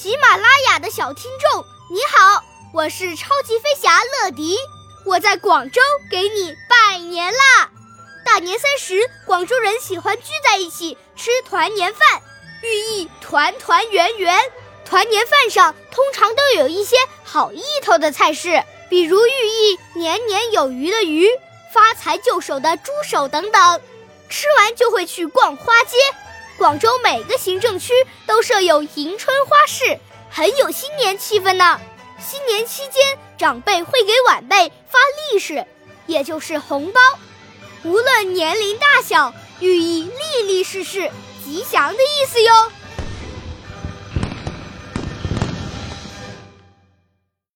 [0.00, 4.56] 喜马拉雅的小听众，你好，我是超级飞侠乐迪，
[5.04, 7.68] 我在广州给你拜年啦！
[8.24, 12.22] 大年三十，广州人喜欢聚在一起吃团年饭，
[12.62, 14.38] 寓意团团圆圆。
[14.84, 21.28] 团年饭上通常都有一些好意头的菜式，比如寓意年年有余的鱼、
[21.74, 23.80] 发财就手的猪手等等。
[24.30, 25.96] 吃完就会去逛花街。
[26.58, 27.92] 广州每个行政区
[28.26, 29.96] 都设有迎春花市，
[30.28, 31.80] 很有新年气氛呢。
[32.18, 34.98] 新年期间，长辈会给晚辈发
[35.32, 35.64] 利是，
[36.06, 37.00] 也就是红包，
[37.84, 41.08] 无论年龄大小，寓意利利是是、
[41.44, 42.72] 吉祥的意思哟。